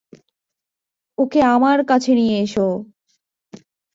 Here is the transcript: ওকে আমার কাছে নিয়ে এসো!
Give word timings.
ওকে 1.17 1.39
আমার 1.55 1.77
কাছে 1.89 2.11
নিয়ে 2.19 2.35
এসো! 2.43 2.67